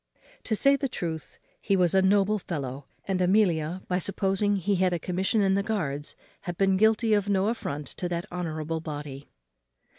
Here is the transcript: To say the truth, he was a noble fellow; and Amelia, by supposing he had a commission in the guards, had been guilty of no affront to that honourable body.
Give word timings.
To 0.45 0.55
say 0.55 0.75
the 0.75 0.89
truth, 0.89 1.37
he 1.61 1.75
was 1.75 1.93
a 1.93 2.01
noble 2.01 2.39
fellow; 2.39 2.87
and 3.07 3.21
Amelia, 3.21 3.83
by 3.87 3.99
supposing 3.99 4.55
he 4.55 4.77
had 4.77 4.93
a 4.93 4.97
commission 4.97 5.41
in 5.43 5.53
the 5.53 5.61
guards, 5.61 6.15
had 6.47 6.57
been 6.57 6.75
guilty 6.75 7.13
of 7.13 7.29
no 7.29 7.49
affront 7.49 7.85
to 7.97 8.09
that 8.09 8.25
honourable 8.31 8.79
body. 8.79 9.29